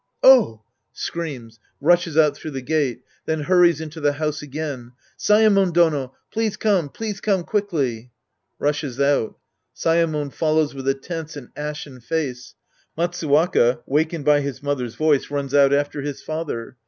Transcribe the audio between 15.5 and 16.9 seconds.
out after his father.